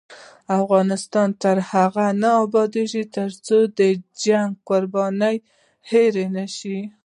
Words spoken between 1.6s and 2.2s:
هغو